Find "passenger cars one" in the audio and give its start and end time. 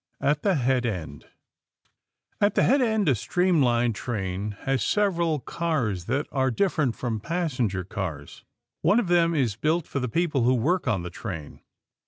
7.19-8.99